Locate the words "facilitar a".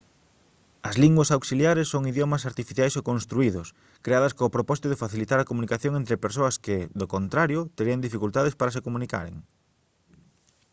5.03-5.49